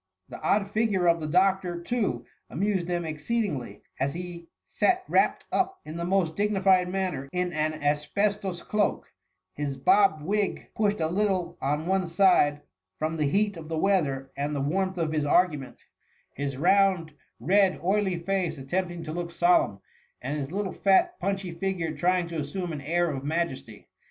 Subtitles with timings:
[0.29, 5.79] The odd 6gure of the doctor, too, amused them exceedingly, as he sat wrapt up
[5.85, 9.13] in the most dignified manner in an asbestos cloak,
[9.53, 12.61] his bob wig pushed a little on one side
[12.97, 15.83] from the heat of the weather and the warmth of his argument;
[16.33, 19.81] his round, red, oily face attempting to look solemn,
[20.19, 23.87] and his little fat, punchy figure trying to assume an air of majesty.